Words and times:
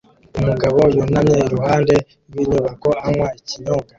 Umugabo 0.39 0.79
yunamye 0.95 1.35
iruhande 1.45 1.95
rw'inyubako 2.29 2.89
anywa 3.05 3.27
ikinyobwa 3.39 3.89